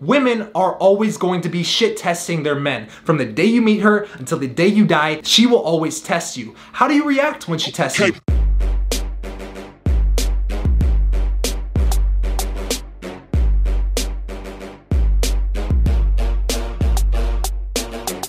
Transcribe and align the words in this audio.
Women 0.00 0.50
are 0.56 0.74
always 0.78 1.16
going 1.16 1.40
to 1.42 1.48
be 1.48 1.62
shit 1.62 1.96
testing 1.96 2.42
their 2.42 2.56
men. 2.56 2.88
From 2.88 3.16
the 3.16 3.24
day 3.24 3.44
you 3.44 3.62
meet 3.62 3.78
her 3.82 4.08
until 4.14 4.40
the 4.40 4.48
day 4.48 4.66
you 4.66 4.84
die, 4.84 5.20
she 5.22 5.46
will 5.46 5.60
always 5.60 6.00
test 6.00 6.36
you. 6.36 6.56
How 6.72 6.88
do 6.88 6.94
you 6.94 7.04
react 7.04 7.46
when 7.46 7.60
she 7.60 7.70
tests 7.70 8.00
you? 8.00 8.12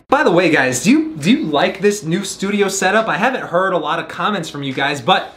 By 0.08 0.24
the 0.24 0.32
way, 0.32 0.52
guys, 0.52 0.84
do 0.84 0.92
you 0.92 1.18
do 1.18 1.32
you 1.32 1.46
like 1.46 1.80
this 1.80 2.04
new 2.04 2.24
studio 2.24 2.68
setup? 2.68 3.08
I 3.08 3.18
haven't 3.18 3.42
heard 3.42 3.74
a 3.74 3.78
lot 3.80 3.98
of 3.98 4.08
comments 4.08 4.52
from 4.52 4.62
you 4.62 4.72
guys, 4.72 5.02
but 5.02 5.34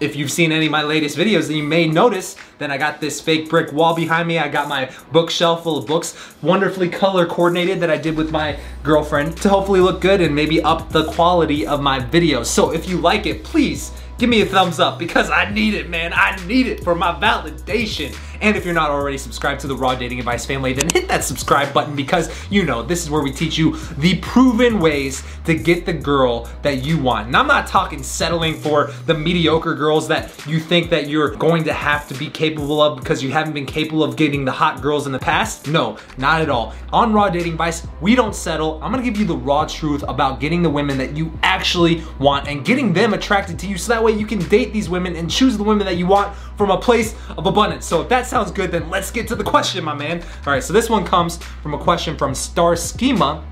if 0.00 0.16
you've 0.16 0.30
seen 0.30 0.50
any 0.50 0.66
of 0.66 0.72
my 0.72 0.82
latest 0.82 1.16
videos, 1.16 1.48
then 1.48 1.58
you 1.58 1.62
may 1.62 1.86
notice 1.86 2.36
that 2.58 2.70
I 2.70 2.78
got 2.78 3.00
this 3.00 3.20
fake 3.20 3.48
brick 3.48 3.72
wall 3.72 3.94
behind 3.94 4.26
me. 4.26 4.38
I 4.38 4.48
got 4.48 4.68
my 4.68 4.90
bookshelf 5.12 5.62
full 5.62 5.78
of 5.78 5.86
books, 5.86 6.34
wonderfully 6.42 6.88
color 6.88 7.26
coordinated 7.26 7.80
that 7.80 7.90
I 7.90 7.96
did 7.96 8.16
with 8.16 8.30
my 8.30 8.58
girlfriend 8.82 9.36
to 9.38 9.48
hopefully 9.48 9.80
look 9.80 10.00
good 10.00 10.20
and 10.20 10.34
maybe 10.34 10.62
up 10.62 10.90
the 10.90 11.04
quality 11.12 11.66
of 11.66 11.82
my 11.82 12.00
videos. 12.00 12.46
So 12.46 12.72
if 12.72 12.88
you 12.88 12.98
like 12.98 13.26
it, 13.26 13.44
please 13.44 13.92
give 14.20 14.28
me 14.28 14.42
a 14.42 14.46
thumbs 14.46 14.78
up 14.78 14.98
because 14.98 15.30
I 15.30 15.50
need 15.50 15.72
it, 15.72 15.88
man. 15.88 16.12
I 16.14 16.36
need 16.44 16.66
it 16.66 16.84
for 16.84 16.94
my 16.94 17.12
validation. 17.12 18.14
And 18.42 18.56
if 18.56 18.64
you're 18.64 18.74
not 18.74 18.90
already 18.90 19.18
subscribed 19.18 19.60
to 19.62 19.66
the 19.66 19.76
Raw 19.76 19.94
Dating 19.94 20.18
Advice 20.18 20.46
family, 20.46 20.72
then 20.72 20.88
hit 20.92 21.08
that 21.08 21.24
subscribe 21.24 21.74
button 21.74 21.94
because 21.94 22.30
you 22.50 22.64
know 22.64 22.82
this 22.82 23.02
is 23.02 23.10
where 23.10 23.22
we 23.22 23.32
teach 23.32 23.58
you 23.58 23.76
the 23.98 24.18
proven 24.18 24.78
ways 24.80 25.22
to 25.44 25.54
get 25.54 25.84
the 25.84 25.92
girl 25.92 26.48
that 26.62 26.84
you 26.84 26.98
want. 26.98 27.26
And 27.26 27.36
I'm 27.36 27.46
not 27.46 27.66
talking 27.66 28.02
settling 28.02 28.54
for 28.54 28.92
the 29.06 29.14
mediocre 29.14 29.74
girls 29.74 30.08
that 30.08 30.46
you 30.46 30.58
think 30.58 30.90
that 30.90 31.08
you're 31.08 31.34
going 31.36 31.64
to 31.64 31.72
have 31.72 32.08
to 32.08 32.14
be 32.14 32.28
capable 32.30 32.80
of 32.80 32.98
because 32.98 33.22
you 33.22 33.30
haven't 33.30 33.52
been 33.52 33.66
capable 33.66 34.02
of 34.02 34.16
getting 34.16 34.44
the 34.44 34.52
hot 34.52 34.80
girls 34.80 35.06
in 35.06 35.12
the 35.12 35.18
past. 35.18 35.68
No, 35.68 35.98
not 36.16 36.40
at 36.40 36.48
all. 36.48 36.74
On 36.92 37.12
Raw 37.12 37.28
Dating 37.28 37.52
Advice, 37.52 37.86
we 38.00 38.14
don't 38.14 38.34
settle. 38.34 38.82
I'm 38.82 38.90
gonna 38.90 39.02
give 39.02 39.18
you 39.18 39.26
the 39.26 39.36
raw 39.36 39.66
truth 39.66 40.02
about 40.08 40.40
getting 40.40 40.62
the 40.62 40.70
women 40.70 40.96
that 40.98 41.16
you 41.16 41.30
actually 41.42 42.02
want 42.18 42.48
and 42.48 42.64
getting 42.64 42.92
them 42.92 43.12
attracted 43.12 43.58
to 43.60 43.66
you 43.66 43.76
so 43.76 43.92
that 43.92 44.02
way 44.02 44.09
you 44.18 44.26
can 44.26 44.38
date 44.48 44.72
these 44.72 44.88
women 44.88 45.16
and 45.16 45.30
choose 45.30 45.56
the 45.56 45.62
women 45.62 45.86
that 45.86 45.96
you 45.96 46.06
want 46.06 46.36
from 46.56 46.70
a 46.70 46.78
place 46.78 47.14
of 47.36 47.46
abundance. 47.46 47.86
So 47.86 48.00
if 48.02 48.08
that 48.08 48.26
sounds 48.26 48.50
good, 48.50 48.70
then 48.70 48.90
let's 48.90 49.10
get 49.10 49.28
to 49.28 49.34
the 49.34 49.44
question, 49.44 49.84
my 49.84 49.94
man. 49.94 50.22
All 50.46 50.52
right, 50.52 50.62
so 50.62 50.72
this 50.72 50.90
one 50.90 51.04
comes 51.04 51.38
from 51.62 51.74
a 51.74 51.78
question 51.78 52.16
from 52.16 52.34
Star 52.34 52.76
Schema 52.76 53.44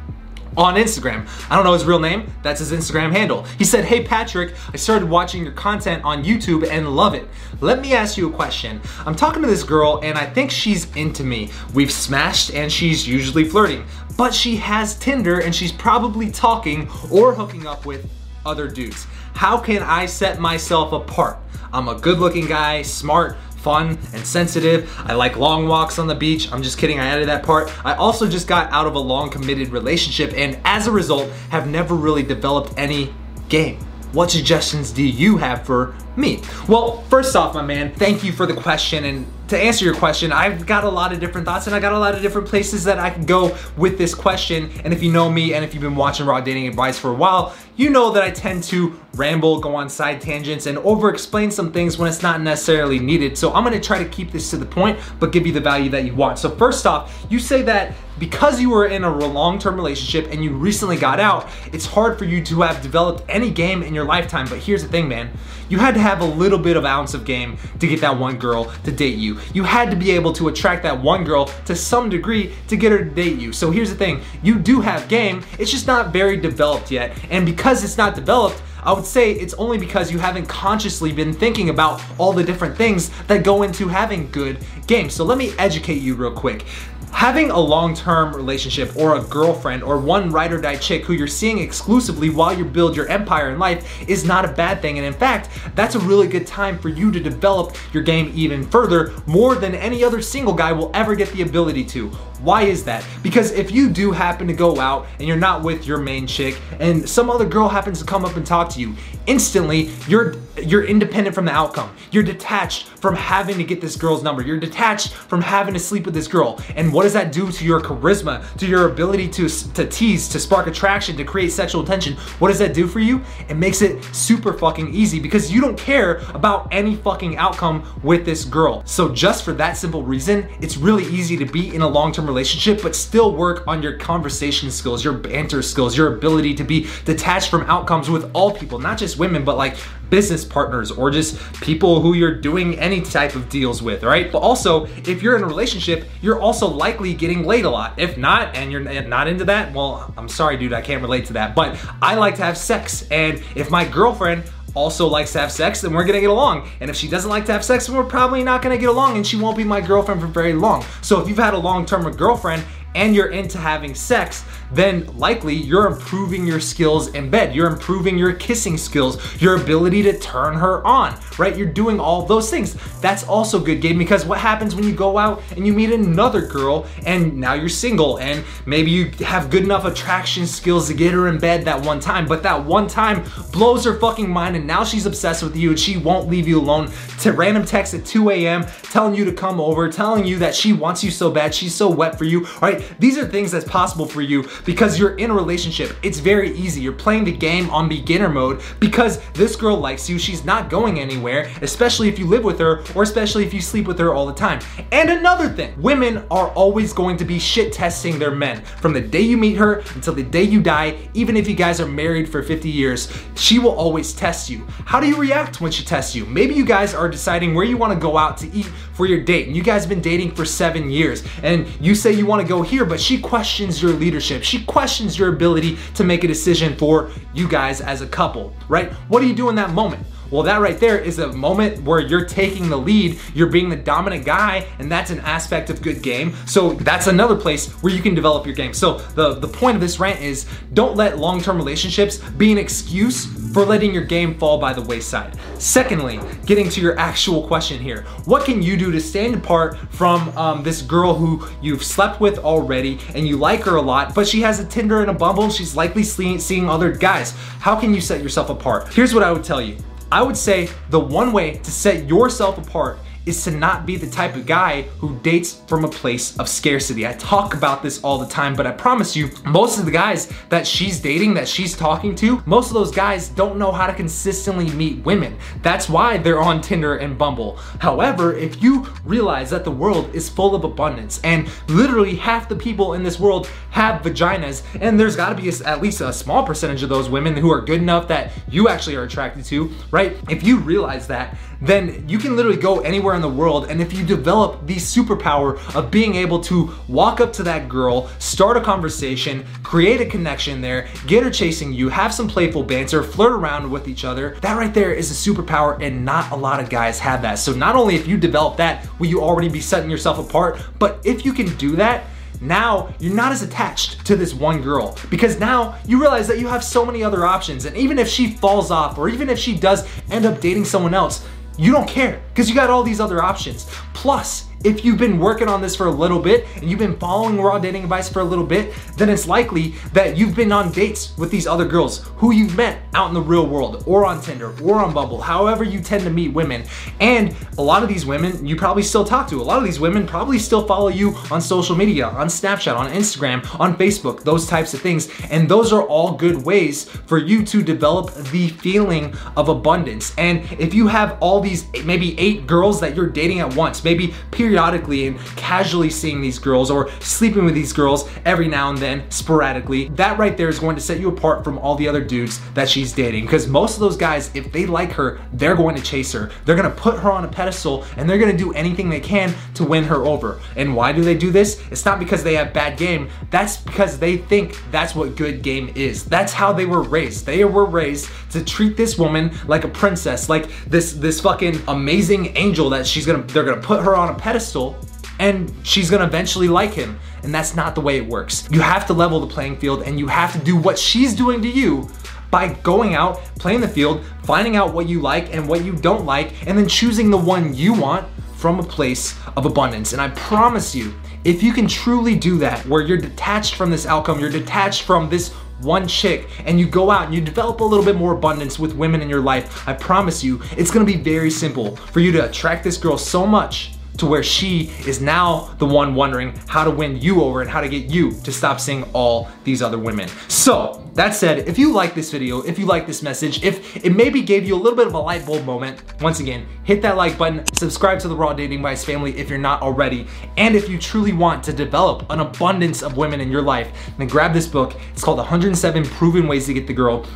on 0.56 0.74
Instagram. 0.74 1.28
I 1.48 1.54
don't 1.54 1.64
know 1.64 1.72
his 1.72 1.84
real 1.84 2.00
name, 2.00 2.32
that's 2.42 2.58
his 2.58 2.72
Instagram 2.72 3.12
handle. 3.12 3.44
He 3.58 3.64
said, 3.64 3.84
Hey 3.84 4.02
Patrick, 4.02 4.54
I 4.72 4.76
started 4.76 5.08
watching 5.08 5.44
your 5.44 5.52
content 5.52 6.02
on 6.04 6.24
YouTube 6.24 6.68
and 6.68 6.96
love 6.96 7.14
it. 7.14 7.28
Let 7.60 7.80
me 7.80 7.94
ask 7.94 8.16
you 8.16 8.28
a 8.28 8.32
question. 8.32 8.80
I'm 9.06 9.14
talking 9.14 9.40
to 9.42 9.48
this 9.48 9.62
girl 9.62 10.00
and 10.02 10.18
I 10.18 10.26
think 10.26 10.50
she's 10.50 10.94
into 10.96 11.22
me. 11.22 11.50
We've 11.74 11.92
smashed 11.92 12.52
and 12.52 12.72
she's 12.72 13.06
usually 13.06 13.44
flirting, 13.44 13.84
but 14.16 14.34
she 14.34 14.56
has 14.56 14.98
Tinder 14.98 15.40
and 15.40 15.54
she's 15.54 15.72
probably 15.72 16.30
talking 16.30 16.88
or 17.10 17.34
hooking 17.34 17.66
up 17.66 17.86
with 17.86 18.10
other 18.48 18.66
dudes. 18.66 19.06
How 19.34 19.58
can 19.58 19.82
I 19.82 20.06
set 20.06 20.40
myself 20.40 20.92
apart? 20.92 21.36
I'm 21.72 21.88
a 21.88 21.94
good 21.94 22.18
looking 22.18 22.46
guy, 22.46 22.82
smart, 22.82 23.36
fun 23.58 23.98
and 24.14 24.26
sensitive. 24.26 24.90
I 25.04 25.14
like 25.14 25.36
long 25.36 25.68
walks 25.68 25.98
on 25.98 26.06
the 26.06 26.14
beach. 26.14 26.50
I'm 26.50 26.62
just 26.62 26.78
kidding, 26.78 26.98
I 26.98 27.06
added 27.06 27.28
that 27.28 27.42
part. 27.42 27.70
I 27.84 27.94
also 27.94 28.26
just 28.26 28.48
got 28.48 28.72
out 28.72 28.86
of 28.86 28.94
a 28.94 28.98
long 28.98 29.30
committed 29.30 29.68
relationship 29.68 30.32
and 30.34 30.58
as 30.64 30.86
a 30.86 30.92
result 30.92 31.30
have 31.50 31.68
never 31.68 31.94
really 31.94 32.22
developed 32.22 32.72
any 32.76 33.12
game. 33.48 33.78
What 34.12 34.30
suggestions 34.30 34.90
do 34.90 35.02
you 35.02 35.36
have 35.36 35.66
for 35.66 35.94
me? 36.18 36.42
Well, 36.68 37.02
first 37.04 37.34
off, 37.36 37.54
my 37.54 37.62
man, 37.62 37.94
thank 37.94 38.24
you 38.24 38.32
for 38.32 38.46
the 38.46 38.54
question 38.54 39.04
and 39.04 39.26
to 39.48 39.58
answer 39.58 39.84
your 39.84 39.94
question, 39.94 40.30
I've 40.30 40.66
got 40.66 40.84
a 40.84 40.88
lot 40.88 41.12
of 41.12 41.20
different 41.20 41.46
thoughts 41.46 41.66
and 41.66 41.74
I 41.74 41.80
got 41.80 41.92
a 41.92 41.98
lot 41.98 42.14
of 42.14 42.20
different 42.20 42.48
places 42.48 42.84
that 42.84 42.98
I 42.98 43.08
can 43.08 43.24
go 43.24 43.56
with 43.78 43.96
this 43.96 44.14
question. 44.14 44.70
And 44.84 44.92
if 44.92 45.02
you 45.02 45.10
know 45.10 45.30
me 45.30 45.54
and 45.54 45.64
if 45.64 45.72
you've 45.72 45.82
been 45.82 45.96
watching 45.96 46.26
Raw 46.26 46.40
Dating 46.40 46.68
Advice 46.68 46.98
for 46.98 47.10
a 47.10 47.14
while, 47.14 47.54
you 47.76 47.88
know 47.88 48.10
that 48.12 48.22
I 48.22 48.30
tend 48.30 48.62
to 48.64 49.00
ramble, 49.14 49.60
go 49.60 49.74
on 49.74 49.88
side 49.88 50.20
tangents, 50.20 50.66
and 50.66 50.76
over 50.78 51.08
explain 51.08 51.50
some 51.50 51.72
things 51.72 51.96
when 51.96 52.08
it's 52.08 52.22
not 52.22 52.40
necessarily 52.42 52.98
needed. 52.98 53.38
So 53.38 53.52
I'm 53.54 53.64
gonna 53.64 53.80
try 53.80 54.02
to 54.02 54.08
keep 54.08 54.32
this 54.32 54.50
to 54.50 54.58
the 54.58 54.66
point, 54.66 54.98
but 55.18 55.32
give 55.32 55.46
you 55.46 55.52
the 55.52 55.60
value 55.60 55.88
that 55.90 56.04
you 56.04 56.14
want. 56.14 56.38
So 56.38 56.50
first 56.50 56.86
off, 56.86 57.26
you 57.30 57.38
say 57.38 57.62
that 57.62 57.94
because 58.18 58.60
you 58.60 58.70
were 58.70 58.86
in 58.86 59.04
a 59.04 59.26
long-term 59.26 59.76
relationship 59.76 60.30
and 60.32 60.42
you 60.42 60.52
recently 60.52 60.96
got 60.96 61.20
out, 61.20 61.48
it's 61.72 61.86
hard 61.86 62.18
for 62.18 62.24
you 62.24 62.44
to 62.44 62.62
have 62.62 62.82
developed 62.82 63.22
any 63.28 63.50
game 63.50 63.82
in 63.82 63.94
your 63.94 64.04
lifetime. 64.04 64.46
But 64.48 64.58
here's 64.58 64.82
the 64.82 64.88
thing, 64.88 65.08
man. 65.08 65.30
You 65.68 65.78
had 65.78 65.94
to 65.94 66.00
have 66.00 66.07
a 66.20 66.24
little 66.24 66.58
bit 66.58 66.76
of 66.76 66.84
ounce 66.84 67.14
of 67.14 67.24
game 67.24 67.56
to 67.78 67.86
get 67.86 68.00
that 68.00 68.18
one 68.18 68.38
girl 68.38 68.72
to 68.84 68.90
date 68.90 69.18
you. 69.18 69.38
You 69.52 69.64
had 69.64 69.90
to 69.90 69.96
be 69.96 70.10
able 70.12 70.32
to 70.34 70.48
attract 70.48 70.82
that 70.82 71.00
one 71.00 71.24
girl 71.24 71.46
to 71.66 71.76
some 71.76 72.08
degree 72.08 72.54
to 72.68 72.76
get 72.76 72.92
her 72.92 72.98
to 72.98 73.10
date 73.10 73.38
you. 73.38 73.52
So 73.52 73.70
here's 73.70 73.90
the 73.90 73.96
thing. 73.96 74.22
You 74.42 74.58
do 74.58 74.80
have 74.80 75.08
game. 75.08 75.44
It's 75.58 75.70
just 75.70 75.86
not 75.86 76.12
very 76.12 76.36
developed 76.36 76.90
yet. 76.90 77.16
And 77.30 77.44
because 77.44 77.84
it's 77.84 77.98
not 77.98 78.14
developed, 78.14 78.62
I 78.82 78.92
would 78.92 79.04
say 79.04 79.32
it's 79.32 79.54
only 79.54 79.76
because 79.76 80.10
you 80.10 80.18
haven't 80.18 80.46
consciously 80.46 81.12
been 81.12 81.32
thinking 81.32 81.68
about 81.68 82.00
all 82.16 82.32
the 82.32 82.44
different 82.44 82.76
things 82.76 83.10
that 83.26 83.44
go 83.44 83.62
into 83.62 83.88
having 83.88 84.30
good 84.30 84.58
games. 84.86 85.14
So 85.14 85.24
let 85.24 85.36
me 85.36 85.52
educate 85.58 86.00
you 86.00 86.14
real 86.14 86.32
quick. 86.32 86.64
Having 87.12 87.50
a 87.50 87.58
long-term 87.58 88.34
relationship 88.34 88.96
or 88.96 89.16
a 89.16 89.22
girlfriend 89.22 89.82
or 89.82 89.98
one 89.98 90.30
ride 90.30 90.52
or 90.52 90.60
die 90.60 90.76
chick 90.76 91.04
who 91.04 91.12
you're 91.12 91.26
seeing 91.26 91.58
exclusively 91.58 92.30
while 92.30 92.56
you 92.56 92.64
build 92.64 92.96
your 92.96 93.08
empire 93.08 93.50
in 93.50 93.58
life 93.58 94.08
is 94.08 94.24
not 94.24 94.44
a 94.44 94.52
bad 94.52 94.80
thing. 94.80 94.98
And 94.98 95.06
in 95.06 95.12
fact, 95.12 95.48
that's 95.74 95.94
a 95.94 96.00
really 96.00 96.28
good 96.28 96.46
time 96.46 96.78
for 96.78 96.88
you 96.88 97.10
to 97.10 97.20
develop 97.20 97.76
your 97.92 98.02
game 98.02 98.30
even 98.34 98.64
further 98.64 99.12
more 99.26 99.56
than 99.56 99.74
any 99.74 100.04
other 100.04 100.22
single 100.22 100.54
guy 100.54 100.72
will 100.72 100.90
ever 100.94 101.14
get 101.14 101.30
the 101.30 101.42
ability 101.42 101.84
to. 101.86 102.10
Why 102.40 102.62
is 102.62 102.84
that? 102.84 103.04
Because 103.22 103.52
if 103.52 103.70
you 103.70 103.90
do 103.90 104.12
happen 104.12 104.46
to 104.46 104.52
go 104.52 104.78
out 104.78 105.06
and 105.18 105.26
you're 105.26 105.36
not 105.36 105.62
with 105.62 105.86
your 105.86 105.98
main 105.98 106.26
chick 106.26 106.60
and 106.78 107.08
some 107.08 107.30
other 107.30 107.46
girl 107.46 107.68
happens 107.68 107.98
to 107.98 108.04
come 108.04 108.24
up 108.24 108.36
and 108.36 108.46
talk 108.46 108.68
to 108.70 108.80
you, 108.80 108.94
instantly 109.26 109.90
you're 110.08 110.34
you're 110.62 110.84
independent 110.84 111.34
from 111.34 111.44
the 111.44 111.52
outcome. 111.52 111.94
You're 112.10 112.24
detached 112.24 112.86
from 112.86 113.14
having 113.14 113.58
to 113.58 113.64
get 113.64 113.80
this 113.80 113.94
girl's 113.94 114.22
number. 114.22 114.42
You're 114.42 114.58
detached 114.58 115.12
from 115.12 115.40
having 115.40 115.74
to 115.74 115.80
sleep 115.80 116.04
with 116.04 116.14
this 116.14 116.26
girl. 116.26 116.60
And 116.74 116.92
what 116.92 117.04
does 117.04 117.12
that 117.12 117.30
do 117.30 117.52
to 117.52 117.64
your 117.64 117.80
charisma, 117.80 118.44
to 118.58 118.66
your 118.66 118.90
ability 118.90 119.28
to, 119.28 119.48
to 119.48 119.86
tease, 119.86 120.28
to 120.30 120.40
spark 120.40 120.66
attraction, 120.66 121.16
to 121.16 121.24
create 121.24 121.52
sexual 121.52 121.84
tension? 121.84 122.14
What 122.40 122.48
does 122.48 122.58
that 122.58 122.74
do 122.74 122.88
for 122.88 122.98
you? 122.98 123.22
It 123.48 123.56
makes 123.56 123.82
it 123.82 124.02
super 124.12 124.52
fucking 124.52 124.92
easy 124.92 125.20
because 125.20 125.52
you 125.52 125.60
don't 125.60 125.78
care 125.78 126.16
about 126.34 126.68
any 126.72 126.96
fucking 126.96 127.36
outcome 127.36 127.84
with 128.02 128.24
this 128.24 128.44
girl. 128.44 128.82
So 128.84 129.08
just 129.08 129.44
for 129.44 129.52
that 129.54 129.76
simple 129.76 130.02
reason, 130.02 130.48
it's 130.60 130.76
really 130.76 131.04
easy 131.04 131.36
to 131.36 131.46
be 131.46 131.74
in 131.74 131.82
a 131.82 131.88
long-term 131.88 132.27
relationship, 132.28 132.82
but 132.82 132.94
still 132.94 133.34
work 133.34 133.66
on 133.66 133.82
your 133.82 133.96
conversation 133.96 134.70
skills, 134.70 135.04
your 135.04 135.14
banter 135.14 135.62
skills, 135.62 135.96
your 135.96 136.14
ability 136.16 136.54
to 136.54 136.64
be 136.64 136.86
detached 137.04 137.50
from 137.50 137.62
outcomes 137.62 138.08
with 138.08 138.30
all 138.34 138.52
people, 138.52 138.78
not 138.78 138.98
just 138.98 139.18
women, 139.18 139.44
but 139.44 139.56
like 139.56 139.76
business 140.10 140.44
partners 140.44 140.90
or 140.90 141.10
just 141.10 141.36
people 141.60 142.00
who 142.00 142.14
you're 142.14 142.34
doing 142.34 142.78
any 142.78 143.00
type 143.00 143.34
of 143.34 143.48
deals 143.48 143.82
with, 143.82 144.02
right? 144.02 144.32
But 144.32 144.38
also, 144.38 144.86
if 145.06 145.22
you're 145.22 145.36
in 145.36 145.42
a 145.42 145.46
relationship, 145.46 146.06
you're 146.22 146.40
also 146.40 146.66
likely 146.66 147.12
getting 147.14 147.44
laid 147.44 147.64
a 147.64 147.70
lot. 147.70 147.98
If 147.98 148.16
not, 148.16 148.56
and 148.56 148.72
you're 148.72 148.80
not 148.80 149.28
into 149.28 149.44
that, 149.46 149.72
well, 149.74 150.12
I'm 150.16 150.28
sorry, 150.28 150.56
dude, 150.56 150.72
I 150.72 150.80
can't 150.80 151.02
relate 151.02 151.26
to 151.26 151.34
that. 151.34 151.54
But 151.54 151.78
I 152.00 152.14
like 152.14 152.36
to 152.36 152.42
have 152.42 152.56
sex, 152.56 153.06
and 153.10 153.42
if 153.54 153.70
my 153.70 153.84
girlfriend 153.84 154.44
also 154.74 155.06
likes 155.06 155.32
to 155.32 155.40
have 155.40 155.52
sex, 155.52 155.80
then 155.80 155.92
we're 155.92 156.04
gonna 156.04 156.20
get 156.20 156.30
along. 156.30 156.68
And 156.80 156.90
if 156.90 156.96
she 156.96 157.08
doesn't 157.08 157.30
like 157.30 157.46
to 157.46 157.52
have 157.52 157.64
sex, 157.64 157.86
then 157.86 157.96
we're 157.96 158.04
probably 158.04 158.42
not 158.42 158.62
gonna 158.62 158.78
get 158.78 158.88
along 158.88 159.16
and 159.16 159.26
she 159.26 159.36
won't 159.36 159.56
be 159.56 159.64
my 159.64 159.80
girlfriend 159.80 160.20
for 160.20 160.26
very 160.26 160.52
long. 160.52 160.84
So 161.02 161.20
if 161.20 161.28
you've 161.28 161.38
had 161.38 161.54
a 161.54 161.58
long-term 161.58 162.10
girlfriend 162.16 162.64
and 162.94 163.14
you're 163.14 163.28
into 163.28 163.58
having 163.58 163.94
sex, 163.94 164.44
then 164.72 165.06
likely 165.16 165.54
you're 165.54 165.86
improving 165.86 166.46
your 166.46 166.60
skills 166.60 167.08
in 167.14 167.30
bed. 167.30 167.54
You're 167.54 167.68
improving 167.68 168.18
your 168.18 168.32
kissing 168.32 168.76
skills, 168.76 169.40
your 169.40 169.56
ability 169.60 170.02
to 170.02 170.18
turn 170.18 170.54
her 170.54 170.84
on, 170.86 171.18
right? 171.38 171.56
You're 171.56 171.72
doing 171.72 172.00
all 172.00 172.22
those 172.22 172.50
things. 172.50 172.76
That's 173.00 173.24
also 173.24 173.58
good 173.58 173.80
game 173.80 173.98
because 173.98 174.24
what 174.24 174.38
happens 174.38 174.74
when 174.74 174.84
you 174.84 174.94
go 174.94 175.18
out 175.18 175.42
and 175.56 175.66
you 175.66 175.72
meet 175.72 175.90
another 175.90 176.44
girl 176.46 176.86
and 177.06 177.36
now 177.36 177.54
you're 177.54 177.68
single 177.68 178.18
and 178.18 178.44
maybe 178.66 178.90
you 178.90 179.10
have 179.24 179.50
good 179.50 179.62
enough 179.62 179.84
attraction 179.84 180.46
skills 180.46 180.88
to 180.88 180.94
get 180.94 181.12
her 181.12 181.28
in 181.28 181.38
bed 181.38 181.64
that 181.64 181.80
one 181.84 182.00
time, 182.00 182.26
but 182.26 182.42
that 182.42 182.64
one 182.64 182.88
time 182.88 183.24
blows 183.52 183.84
her 183.84 183.98
fucking 183.98 184.28
mind 184.28 184.56
and 184.56 184.66
now 184.66 184.84
she's 184.84 185.06
obsessed 185.06 185.42
with 185.42 185.56
you 185.56 185.70
and 185.70 185.80
she 185.80 185.96
won't 185.96 186.28
leave 186.28 186.48
you 186.48 186.60
alone 186.60 186.90
to 187.20 187.32
random 187.32 187.64
text 187.64 187.94
at 187.94 188.04
2 188.04 188.30
a.m. 188.30 188.66
telling 188.82 189.14
you 189.14 189.24
to 189.24 189.32
come 189.32 189.60
over, 189.60 189.88
telling 189.90 190.24
you 190.24 190.38
that 190.38 190.54
she 190.54 190.72
wants 190.72 191.02
you 191.04 191.10
so 191.10 191.30
bad, 191.30 191.54
she's 191.54 191.74
so 191.74 191.88
wet 191.88 192.18
for 192.18 192.24
you, 192.24 192.46
right? 192.60 192.77
Right? 192.78 193.00
These 193.00 193.18
are 193.18 193.26
things 193.26 193.50
that's 193.50 193.64
possible 193.64 194.06
for 194.06 194.22
you 194.22 194.48
because 194.64 194.98
you're 194.98 195.16
in 195.16 195.30
a 195.30 195.34
relationship. 195.34 195.96
It's 196.02 196.18
very 196.18 196.56
easy. 196.56 196.80
You're 196.80 196.92
playing 196.92 197.24
the 197.24 197.32
game 197.32 197.70
on 197.70 197.88
beginner 197.88 198.28
mode 198.28 198.62
because 198.80 199.20
this 199.30 199.56
girl 199.56 199.76
likes 199.76 200.08
you. 200.08 200.18
She's 200.18 200.44
not 200.44 200.70
going 200.70 201.00
anywhere, 201.00 201.50
especially 201.62 202.08
if 202.08 202.18
you 202.18 202.26
live 202.26 202.44
with 202.44 202.58
her 202.58 202.82
or 202.94 203.02
especially 203.02 203.44
if 203.44 203.54
you 203.54 203.60
sleep 203.60 203.86
with 203.86 203.98
her 203.98 204.14
all 204.14 204.26
the 204.26 204.34
time. 204.34 204.60
And 204.92 205.10
another 205.10 205.48
thing, 205.48 205.80
women 205.80 206.24
are 206.30 206.48
always 206.50 206.92
going 206.92 207.16
to 207.18 207.24
be 207.24 207.38
shit 207.38 207.72
testing 207.72 208.18
their 208.18 208.30
men 208.30 208.62
from 208.62 208.92
the 208.92 209.00
day 209.00 209.20
you 209.20 209.36
meet 209.36 209.56
her 209.56 209.82
until 209.94 210.14
the 210.14 210.22
day 210.22 210.42
you 210.42 210.60
die, 210.62 211.08
even 211.14 211.36
if 211.36 211.48
you 211.48 211.54
guys 211.54 211.80
are 211.80 211.86
married 211.86 212.28
for 212.28 212.42
50 212.42 212.68
years, 212.68 213.12
she 213.36 213.58
will 213.58 213.74
always 213.74 214.12
test 214.12 214.50
you. 214.50 214.66
How 214.84 215.00
do 215.00 215.06
you 215.06 215.16
react 215.16 215.60
when 215.60 215.72
she 215.72 215.84
tests 215.84 216.14
you? 216.14 216.26
Maybe 216.26 216.54
you 216.54 216.64
guys 216.64 216.94
are 216.94 217.08
deciding 217.08 217.54
where 217.54 217.64
you 217.64 217.76
want 217.76 217.92
to 217.92 217.98
go 217.98 218.16
out 218.16 218.36
to 218.38 218.50
eat 218.52 218.66
for 218.98 219.06
your 219.06 219.20
date 219.22 219.46
and 219.46 219.56
you 219.56 219.62
guys 219.62 219.82
have 219.82 219.88
been 219.88 220.00
dating 220.00 220.32
for 220.32 220.44
seven 220.44 220.90
years 220.90 221.22
and 221.44 221.68
you 221.80 221.94
say 221.94 222.12
you 222.12 222.26
want 222.26 222.42
to 222.42 222.48
go 222.48 222.62
here, 222.68 222.84
but 222.84 223.00
she 223.00 223.20
questions 223.20 223.82
your 223.82 223.92
leadership. 223.92 224.42
She 224.42 224.64
questions 224.64 225.18
your 225.18 225.30
ability 225.30 225.78
to 225.94 226.04
make 226.04 226.24
a 226.24 226.28
decision 226.28 226.76
for 226.76 227.10
you 227.34 227.48
guys 227.48 227.80
as 227.80 228.02
a 228.02 228.06
couple, 228.06 228.54
right? 228.68 228.92
What 229.08 229.20
do 229.20 229.26
you 229.26 229.34
do 229.34 229.48
in 229.48 229.54
that 229.56 229.70
moment? 229.70 230.06
Well, 230.30 230.42
that 230.42 230.60
right 230.60 230.78
there 230.78 230.98
is 230.98 231.18
a 231.18 231.32
moment 231.32 231.82
where 231.82 232.00
you're 232.00 232.24
taking 232.24 232.68
the 232.68 232.76
lead, 232.76 233.18
you're 233.34 233.48
being 233.48 233.68
the 233.68 233.76
dominant 233.76 234.24
guy, 234.24 234.66
and 234.78 234.90
that's 234.90 235.10
an 235.10 235.20
aspect 235.20 235.70
of 235.70 235.80
good 235.80 236.02
game. 236.02 236.34
So 236.46 236.74
that's 236.74 237.06
another 237.06 237.36
place 237.36 237.70
where 237.82 237.92
you 237.92 238.02
can 238.02 238.14
develop 238.14 238.44
your 238.44 238.54
game. 238.54 238.74
So 238.74 238.98
the, 238.98 239.34
the 239.34 239.48
point 239.48 239.76
of 239.76 239.80
this 239.80 239.98
rant 239.98 240.20
is 240.20 240.46
don't 240.74 240.96
let 240.96 241.18
long-term 241.18 241.56
relationships 241.56 242.18
be 242.18 242.52
an 242.52 242.58
excuse 242.58 243.26
for 243.52 243.64
letting 243.64 243.94
your 243.94 244.04
game 244.04 244.38
fall 244.38 244.58
by 244.58 244.72
the 244.74 244.82
wayside. 244.82 245.38
Secondly, 245.58 246.20
getting 246.44 246.68
to 246.68 246.80
your 246.80 246.98
actual 246.98 247.46
question 247.46 247.80
here, 247.80 248.02
what 248.26 248.44
can 248.44 248.62
you 248.62 248.76
do 248.76 248.92
to 248.92 249.00
stand 249.00 249.34
apart 249.34 249.78
from 249.90 250.36
um, 250.36 250.62
this 250.62 250.82
girl 250.82 251.14
who 251.14 251.46
you've 251.62 251.82
slept 251.82 252.20
with 252.20 252.38
already 252.38 252.98
and 253.14 253.26
you 253.26 253.36
like 253.36 253.62
her 253.62 253.76
a 253.76 253.82
lot, 253.82 254.14
but 254.14 254.28
she 254.28 254.42
has 254.42 254.60
a 254.60 254.64
Tinder 254.66 255.00
and 255.00 255.10
a 255.10 255.14
Bumble 255.14 255.44
and 255.44 255.52
she's 255.52 255.74
likely 255.74 256.02
seeing 256.02 256.68
other 256.68 256.92
guys? 256.92 257.32
How 257.60 257.74
can 257.78 257.94
you 257.94 258.00
set 258.00 258.22
yourself 258.22 258.50
apart? 258.50 258.92
Here's 258.92 259.14
what 259.14 259.22
I 259.22 259.32
would 259.32 259.44
tell 259.44 259.62
you. 259.62 259.76
I 260.10 260.22
would 260.22 260.36
say 260.36 260.70
the 260.90 261.00
one 261.00 261.32
way 261.32 261.58
to 261.58 261.70
set 261.70 262.08
yourself 262.08 262.58
apart 262.58 262.98
is 263.28 263.44
to 263.44 263.50
not 263.50 263.84
be 263.84 263.96
the 263.96 264.08
type 264.08 264.34
of 264.34 264.46
guy 264.46 264.82
who 264.98 265.18
dates 265.18 265.60
from 265.66 265.84
a 265.84 265.88
place 265.88 266.36
of 266.38 266.48
scarcity. 266.48 267.06
I 267.06 267.12
talk 267.12 267.54
about 267.54 267.82
this 267.82 268.02
all 268.02 268.18
the 268.18 268.26
time, 268.26 268.54
but 268.54 268.66
I 268.66 268.72
promise 268.72 269.14
you, 269.14 269.30
most 269.44 269.78
of 269.78 269.84
the 269.84 269.90
guys 269.90 270.32
that 270.48 270.66
she's 270.66 270.98
dating, 270.98 271.34
that 271.34 271.46
she's 271.46 271.76
talking 271.76 272.14
to, 272.16 272.42
most 272.46 272.68
of 272.68 272.74
those 272.74 272.90
guys 272.90 273.28
don't 273.28 273.58
know 273.58 273.70
how 273.70 273.86
to 273.86 273.92
consistently 273.92 274.70
meet 274.70 275.04
women. 275.04 275.36
That's 275.62 275.88
why 275.88 276.16
they're 276.16 276.40
on 276.40 276.62
Tinder 276.62 276.96
and 276.96 277.18
Bumble. 277.18 277.56
However, 277.80 278.34
if 278.34 278.62
you 278.62 278.86
realize 279.04 279.50
that 279.50 279.64
the 279.64 279.70
world 279.70 280.14
is 280.14 280.28
full 280.28 280.54
of 280.54 280.64
abundance 280.64 281.20
and 281.22 281.48
literally 281.68 282.16
half 282.16 282.48
the 282.48 282.56
people 282.56 282.94
in 282.94 283.02
this 283.02 283.20
world 283.20 283.50
have 283.70 284.02
vaginas, 284.02 284.62
and 284.80 284.98
there's 284.98 285.16
gotta 285.16 285.34
be 285.34 285.48
at 285.64 285.82
least 285.82 286.00
a 286.00 286.12
small 286.12 286.44
percentage 286.44 286.82
of 286.82 286.88
those 286.88 287.10
women 287.10 287.36
who 287.36 287.52
are 287.52 287.60
good 287.60 287.82
enough 287.82 288.08
that 288.08 288.32
you 288.48 288.68
actually 288.68 288.96
are 288.96 289.02
attracted 289.02 289.44
to, 289.44 289.70
right? 289.90 290.16
If 290.30 290.42
you 290.42 290.58
realize 290.58 291.06
that, 291.08 291.36
then 291.60 292.08
you 292.08 292.18
can 292.18 292.36
literally 292.36 292.56
go 292.56 292.80
anywhere 292.80 293.14
in 293.18 293.22
the 293.22 293.28
world. 293.28 293.66
And 293.68 293.80
if 293.82 293.92
you 293.92 294.04
develop 294.04 294.64
the 294.66 294.76
superpower 294.76 295.58
of 295.74 295.90
being 295.90 296.14
able 296.14 296.40
to 296.42 296.72
walk 296.86 297.20
up 297.20 297.32
to 297.34 297.42
that 297.42 297.68
girl, 297.68 298.08
start 298.20 298.56
a 298.56 298.60
conversation, 298.60 299.44
create 299.64 300.00
a 300.00 300.06
connection 300.06 300.60
there, 300.60 300.88
get 301.06 301.24
her 301.24 301.30
chasing 301.30 301.72
you, 301.72 301.88
have 301.88 302.14
some 302.14 302.28
playful 302.28 302.62
banter, 302.62 303.02
flirt 303.02 303.32
around 303.32 303.68
with 303.68 303.88
each 303.88 304.04
other, 304.04 304.36
that 304.40 304.56
right 304.56 304.72
there 304.72 304.92
is 304.92 305.10
a 305.10 305.30
superpower 305.30 305.82
and 305.82 306.04
not 306.04 306.30
a 306.30 306.36
lot 306.36 306.60
of 306.60 306.70
guys 306.70 307.00
have 307.00 307.22
that. 307.22 307.40
So 307.40 307.52
not 307.52 307.74
only 307.74 307.96
if 307.96 308.06
you 308.06 308.16
develop 308.16 308.56
that, 308.58 308.86
will 309.00 309.08
you 309.08 309.20
already 309.20 309.48
be 309.48 309.60
setting 309.60 309.90
yourself 309.90 310.18
apart, 310.18 310.62
but 310.78 311.00
if 311.04 311.24
you 311.24 311.32
can 311.32 311.54
do 311.56 311.74
that, 311.76 312.04
now 312.40 312.94
you're 313.00 313.14
not 313.14 313.32
as 313.32 313.42
attached 313.42 314.06
to 314.06 314.14
this 314.14 314.32
one 314.32 314.62
girl 314.62 314.96
because 315.10 315.40
now 315.40 315.76
you 315.86 316.00
realize 316.00 316.28
that 316.28 316.38
you 316.38 316.46
have 316.46 316.62
so 316.62 316.84
many 316.86 317.02
other 317.02 317.26
options 317.26 317.64
and 317.64 317.76
even 317.76 317.98
if 317.98 318.06
she 318.06 318.30
falls 318.30 318.70
off 318.70 318.96
or 318.96 319.08
even 319.08 319.28
if 319.28 319.38
she 319.38 319.56
does 319.56 319.88
end 320.10 320.24
up 320.24 320.40
dating 320.40 320.64
someone 320.64 320.94
else 320.94 321.26
you 321.58 321.72
don't 321.72 321.88
care 321.88 322.22
because 322.30 322.48
you 322.48 322.54
got 322.54 322.70
all 322.70 322.82
these 322.82 323.00
other 323.00 323.22
options. 323.22 323.66
Plus, 323.92 324.47
if 324.64 324.84
you've 324.84 324.98
been 324.98 325.18
working 325.18 325.48
on 325.48 325.60
this 325.60 325.76
for 325.76 325.86
a 325.86 325.90
little 325.90 326.18
bit 326.18 326.46
and 326.56 326.68
you've 326.68 326.78
been 326.78 326.96
following 326.98 327.40
raw 327.40 327.58
dating 327.58 327.84
advice 327.84 328.08
for 328.08 328.20
a 328.20 328.24
little 328.24 328.44
bit, 328.44 328.74
then 328.96 329.08
it's 329.08 329.26
likely 329.26 329.74
that 329.92 330.16
you've 330.16 330.34
been 330.34 330.52
on 330.52 330.72
dates 330.72 331.16
with 331.16 331.30
these 331.30 331.46
other 331.46 331.64
girls 331.64 332.08
who 332.16 332.32
you've 332.32 332.56
met 332.56 332.82
out 332.94 333.08
in 333.08 333.14
the 333.14 333.20
real 333.20 333.46
world 333.46 333.84
or 333.86 334.04
on 334.04 334.20
Tinder 334.20 334.54
or 334.62 334.76
on 334.76 334.92
Bumble, 334.92 335.20
however 335.20 335.62
you 335.62 335.80
tend 335.80 336.02
to 336.04 336.10
meet 336.10 336.32
women. 336.32 336.64
And 337.00 337.34
a 337.56 337.62
lot 337.62 337.82
of 337.82 337.88
these 337.88 338.04
women 338.04 338.46
you 338.46 338.56
probably 338.56 338.82
still 338.82 339.04
talk 339.04 339.28
to. 339.28 339.40
A 339.40 339.42
lot 339.42 339.58
of 339.58 339.64
these 339.64 339.80
women 339.80 340.06
probably 340.06 340.38
still 340.38 340.66
follow 340.66 340.88
you 340.88 341.14
on 341.30 341.40
social 341.40 341.76
media, 341.76 342.08
on 342.08 342.26
Snapchat, 342.26 342.76
on 342.76 342.90
Instagram, 342.90 343.60
on 343.60 343.76
Facebook, 343.76 344.24
those 344.24 344.46
types 344.46 344.74
of 344.74 344.80
things. 344.80 345.08
And 345.30 345.48
those 345.48 345.72
are 345.72 345.82
all 345.82 346.12
good 346.12 346.44
ways 346.44 346.84
for 346.88 347.18
you 347.18 347.44
to 347.44 347.62
develop 347.62 348.12
the 348.14 348.48
feeling 348.48 349.14
of 349.36 349.48
abundance. 349.48 350.12
And 350.18 350.44
if 350.58 350.74
you 350.74 350.88
have 350.88 351.16
all 351.20 351.40
these 351.40 351.66
maybe 351.84 352.18
eight 352.18 352.46
girls 352.46 352.80
that 352.80 352.96
you're 352.96 353.08
dating 353.08 353.40
at 353.40 353.54
once, 353.54 353.84
maybe 353.84 354.14
period 354.30 354.47
periodically 354.48 355.06
and 355.06 355.18
casually 355.36 355.90
seeing 355.90 356.22
these 356.22 356.38
girls 356.38 356.70
or 356.70 356.90
sleeping 357.00 357.44
with 357.44 357.54
these 357.54 357.70
girls 357.70 358.08
every 358.24 358.48
now 358.48 358.70
and 358.70 358.78
then 358.78 359.08
sporadically, 359.10 359.88
that 359.90 360.18
right 360.18 360.38
there 360.38 360.48
is 360.48 360.58
going 360.58 360.74
to 360.74 360.80
set 360.80 360.98
you 360.98 361.08
apart 361.08 361.44
from 361.44 361.58
all 361.58 361.74
the 361.74 361.86
other 361.86 362.02
dudes 362.02 362.40
that 362.54 362.66
she's 362.66 362.94
dating. 362.94 363.24
Because 363.24 363.46
most 363.46 363.74
of 363.74 363.80
those 363.80 363.96
guys, 363.96 364.30
if 364.34 364.50
they 364.50 364.64
like 364.64 364.90
her, 364.92 365.20
they're 365.34 365.54
going 365.54 365.76
to 365.76 365.82
chase 365.82 366.12
her. 366.12 366.30
They're 366.46 366.56
gonna 366.56 366.70
put 366.70 366.98
her 367.00 367.12
on 367.12 367.24
a 367.24 367.28
pedestal 367.28 367.84
and 367.98 368.08
they're 368.08 368.18
gonna 368.18 368.36
do 368.36 368.52
anything 368.54 368.88
they 368.88 369.00
can 369.00 369.34
to 369.54 369.64
win 369.64 369.84
her 369.84 370.06
over. 370.06 370.40
And 370.56 370.74
why 370.74 370.92
do 370.92 371.02
they 371.02 371.14
do 371.14 371.30
this? 371.30 371.60
It's 371.70 371.84
not 371.84 371.98
because 371.98 372.24
they 372.24 372.34
have 372.34 372.54
bad 372.54 372.78
game. 372.78 373.10
That's 373.30 373.58
because 373.58 373.98
they 373.98 374.16
think 374.16 374.58
that's 374.70 374.94
what 374.94 375.14
good 375.14 375.42
game 375.42 375.70
is. 375.74 376.04
That's 376.04 376.32
how 376.32 376.54
they 376.54 376.64
were 376.64 376.82
raised. 376.82 377.26
They 377.26 377.44
were 377.44 377.66
raised 377.66 378.08
to 378.30 378.42
treat 378.42 378.76
this 378.78 378.98
woman 378.98 379.30
like 379.46 379.64
a 379.64 379.68
princess, 379.68 380.30
like 380.30 380.48
this 380.66 380.94
this 380.94 381.20
fucking 381.20 381.60
amazing 381.68 382.34
angel 382.36 382.70
that 382.70 382.86
she's 382.86 383.04
gonna 383.04 383.22
they're 383.24 383.44
gonna 383.44 383.60
put 383.60 383.82
her 383.82 383.94
on 383.94 384.08
a 384.08 384.14
pedestal 384.14 384.37
pedestal 384.38 384.76
and 385.18 385.52
she's 385.64 385.90
gonna 385.90 386.04
eventually 386.04 386.46
like 386.46 386.72
him. 386.72 386.96
And 387.24 387.34
that's 387.34 387.56
not 387.56 387.74
the 387.74 387.80
way 387.80 387.96
it 387.96 388.06
works. 388.06 388.48
You 388.52 388.60
have 388.60 388.86
to 388.86 388.92
level 388.92 389.18
the 389.18 389.26
playing 389.26 389.58
field 389.58 389.82
and 389.82 389.98
you 389.98 390.06
have 390.06 390.32
to 390.32 390.38
do 390.38 390.56
what 390.56 390.78
she's 390.78 391.12
doing 391.12 391.42
to 391.42 391.48
you 391.48 391.88
by 392.30 392.52
going 392.62 392.94
out, 392.94 393.16
playing 393.40 393.60
the 393.60 393.68
field, 393.68 394.04
finding 394.22 394.54
out 394.54 394.72
what 394.72 394.88
you 394.88 395.00
like 395.00 395.34
and 395.34 395.48
what 395.48 395.64
you 395.64 395.74
don't 395.74 396.04
like, 396.04 396.46
and 396.46 396.56
then 396.56 396.68
choosing 396.68 397.10
the 397.10 397.16
one 397.16 397.52
you 397.52 397.72
want 397.72 398.06
from 398.36 398.60
a 398.60 398.62
place 398.62 399.18
of 399.36 399.44
abundance. 399.44 399.92
And 399.92 400.00
I 400.00 400.10
promise 400.10 400.72
you, 400.72 400.94
if 401.24 401.42
you 401.42 401.52
can 401.52 401.66
truly 401.66 402.14
do 402.14 402.38
that, 402.38 402.64
where 402.66 402.82
you're 402.82 402.98
detached 402.98 403.56
from 403.56 403.70
this 403.70 403.86
outcome, 403.86 404.20
you're 404.20 404.30
detached 404.30 404.82
from 404.82 405.08
this 405.08 405.32
one 405.62 405.88
chick 405.88 406.28
and 406.44 406.60
you 406.60 406.68
go 406.68 406.90
out 406.90 407.06
and 407.06 407.14
you 407.14 407.20
develop 407.20 407.58
a 407.58 407.64
little 407.64 407.84
bit 407.84 407.96
more 407.96 408.12
abundance 408.12 408.56
with 408.56 408.76
women 408.76 409.02
in 409.02 409.08
your 409.08 409.22
life, 409.22 409.66
I 409.66 409.72
promise 409.72 410.22
you, 410.22 410.40
it's 410.56 410.70
gonna 410.70 410.84
be 410.84 410.96
very 410.96 411.30
simple 411.30 411.74
for 411.74 411.98
you 411.98 412.12
to 412.12 412.28
attract 412.28 412.62
this 412.62 412.76
girl 412.76 412.96
so 412.96 413.26
much 413.26 413.72
to 413.98 414.06
where 414.06 414.22
she 414.22 414.70
is 414.86 415.00
now 415.00 415.54
the 415.58 415.66
one 415.66 415.94
wondering 415.94 416.34
how 416.46 416.64
to 416.64 416.70
win 416.70 417.00
you 417.00 417.22
over 417.22 417.42
and 417.42 417.50
how 417.50 417.60
to 417.60 417.68
get 417.68 417.90
you 417.90 418.12
to 418.22 418.32
stop 418.32 418.58
seeing 418.60 418.84
all 418.94 419.28
these 419.44 419.60
other 419.60 419.78
women. 419.78 420.08
So, 420.28 420.84
that 420.94 421.14
said, 421.14 421.46
if 421.46 421.58
you 421.58 421.72
like 421.72 421.94
this 421.94 422.10
video, 422.10 422.42
if 422.42 422.58
you 422.58 422.66
like 422.66 422.84
this 422.86 423.04
message, 423.04 423.44
if 423.44 423.84
it 423.84 423.94
maybe 423.94 424.20
gave 424.20 424.44
you 424.44 424.56
a 424.56 424.58
little 424.58 424.76
bit 424.76 424.88
of 424.88 424.94
a 424.94 424.98
light 424.98 425.24
bulb 425.24 425.44
moment, 425.44 425.80
once 426.00 426.18
again, 426.18 426.44
hit 426.64 426.82
that 426.82 426.96
like 426.96 427.16
button, 427.16 427.44
subscribe 427.54 428.00
to 428.00 428.08
the 428.08 428.16
Raw 428.16 428.32
Dating 428.32 428.58
Advice 428.58 428.84
family 428.84 429.16
if 429.16 429.28
you're 429.28 429.38
not 429.38 429.62
already, 429.62 430.08
and 430.36 430.56
if 430.56 430.68
you 430.68 430.76
truly 430.76 431.12
want 431.12 431.44
to 431.44 431.52
develop 431.52 432.10
an 432.10 432.18
abundance 432.18 432.82
of 432.82 432.96
women 432.96 433.20
in 433.20 433.30
your 433.30 433.42
life, 433.42 433.70
then 433.96 434.08
grab 434.08 434.32
this 434.32 434.48
book. 434.48 434.74
It's 434.92 435.04
called 435.04 435.18
107 435.18 435.84
Proven 435.84 436.26
Ways 436.26 436.46
to 436.46 436.54
Get 436.54 436.66
the 436.66 436.72
Girl. 436.72 437.06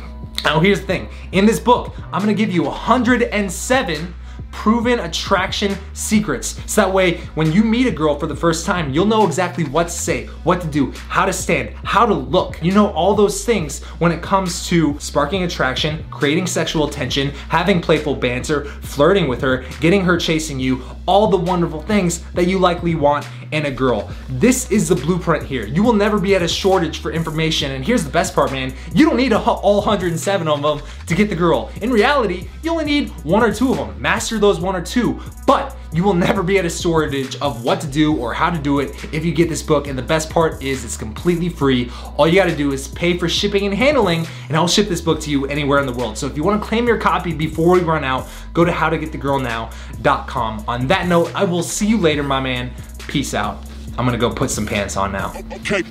Now 0.45 0.59
here's 0.61 0.79
the 0.79 0.87
thing, 0.87 1.09
in 1.33 1.45
this 1.45 1.59
book, 1.59 1.93
I'm 2.11 2.21
gonna 2.21 2.33
give 2.33 2.51
you 2.51 2.63
107 2.63 4.15
proven 4.53 4.99
attraction 4.99 5.75
secrets. 5.93 6.61
So 6.71 6.81
that 6.81 6.93
way, 6.93 7.17
when 7.35 7.51
you 7.51 7.63
meet 7.63 7.87
a 7.87 7.91
girl 7.91 8.17
for 8.17 8.27
the 8.27 8.35
first 8.35 8.65
time, 8.65 8.93
you'll 8.93 9.07
know 9.07 9.25
exactly 9.25 9.65
what 9.65 9.87
to 9.87 9.93
say, 9.93 10.27
what 10.45 10.61
to 10.61 10.67
do, 10.67 10.91
how 11.09 11.25
to 11.25 11.33
stand, 11.33 11.75
how 11.83 12.05
to 12.05 12.13
look. 12.13 12.63
You 12.63 12.71
know 12.71 12.91
all 12.93 13.15
those 13.15 13.43
things 13.43 13.83
when 13.99 14.11
it 14.11 14.21
comes 14.21 14.65
to 14.67 14.97
sparking 14.99 15.43
attraction, 15.43 16.05
creating 16.11 16.47
sexual 16.47 16.87
tension, 16.87 17.31
having 17.49 17.81
playful 17.81 18.15
banter, 18.15 18.65
flirting 18.65 19.27
with 19.27 19.41
her, 19.41 19.65
getting 19.81 20.01
her 20.05 20.17
chasing 20.17 20.59
you, 20.59 20.81
all 21.07 21.27
the 21.27 21.37
wonderful 21.37 21.81
things 21.81 22.23
that 22.33 22.47
you 22.47 22.59
likely 22.59 22.95
want 22.95 23.27
in 23.53 23.67
a 23.67 23.71
girl. 23.71 24.09
This 24.29 24.69
is 24.71 24.89
the 24.89 24.95
blueprint 24.95 25.45
here. 25.45 25.65
You 25.65 25.83
will 25.83 25.93
never 25.93 26.19
be 26.19 26.35
at 26.35 26.41
a 26.41 26.47
shortage 26.47 26.99
for 26.99 27.11
information. 27.11 27.71
And 27.71 27.85
here's 27.85 28.03
the 28.03 28.09
best 28.09 28.33
part, 28.33 28.51
man. 28.51 28.73
You 28.93 29.05
don't 29.05 29.17
need 29.17 29.31
all 29.33 29.77
107 29.77 30.47
of 30.47 30.61
them 30.61 30.81
to 31.07 31.15
get 31.15 31.29
the 31.29 31.35
girl. 31.35 31.71
In 31.81 31.91
reality, 31.91 32.49
you 32.63 32.71
only 32.71 32.85
need 32.85 33.09
one 33.23 33.43
or 33.43 33.53
two 33.53 33.71
of 33.71 33.77
them. 33.77 34.01
Master 34.01 34.39
those 34.39 34.59
one 34.59 34.75
or 34.75 34.81
two, 34.81 35.21
but 35.45 35.75
you 35.93 36.03
will 36.03 36.15
never 36.15 36.41
be 36.41 36.57
at 36.57 36.65
a 36.65 36.69
shortage 36.69 37.35
of 37.35 37.63
what 37.63 37.79
to 37.81 37.87
do 37.87 38.17
or 38.17 38.33
how 38.33 38.49
to 38.49 38.57
do 38.57 38.79
it 38.79 39.13
if 39.13 39.23
you 39.23 39.31
get 39.31 39.47
this 39.47 39.61
book. 39.61 39.85
And 39.87 39.95
the 39.97 40.01
best 40.01 40.29
part 40.29 40.63
is 40.63 40.83
it's 40.83 40.97
completely 40.97 41.49
free. 41.49 41.91
All 42.17 42.27
you 42.27 42.35
gotta 42.35 42.55
do 42.55 42.71
is 42.71 42.87
pay 42.87 43.15
for 43.17 43.29
shipping 43.29 43.65
and 43.67 43.75
handling, 43.75 44.25
and 44.47 44.57
I'll 44.57 44.67
ship 44.67 44.87
this 44.87 45.01
book 45.01 45.21
to 45.21 45.29
you 45.29 45.45
anywhere 45.45 45.79
in 45.79 45.85
the 45.85 45.93
world. 45.93 46.17
So 46.17 46.25
if 46.25 46.35
you 46.35 46.43
wanna 46.43 46.63
claim 46.63 46.87
your 46.87 46.97
copy 46.97 47.31
before 47.33 47.73
we 47.73 47.81
run 47.81 48.03
out, 48.03 48.27
go 48.53 48.65
to 48.65 48.71
howtogetthegirlnow.com. 48.71 50.65
On 50.67 50.87
that 50.87 51.07
note, 51.07 51.31
I 51.35 51.43
will 51.43 51.63
see 51.63 51.85
you 51.85 51.97
later, 51.97 52.23
my 52.23 52.39
man. 52.39 52.71
Peace 53.07 53.33
out. 53.33 53.63
I'm 53.97 54.05
gonna 54.05 54.17
go 54.17 54.29
put 54.31 54.49
some 54.49 54.65
pants 54.65 54.97
on 54.97 55.11
now. 55.11 55.33
Okay. 55.53 55.83